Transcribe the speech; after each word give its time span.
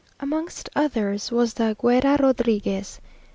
Amongst 0.19 0.67
others 0.75 1.31
was 1.31 1.53
the 1.53 1.75
Güera 1.79 2.17
Rodriguez. 2.19 2.99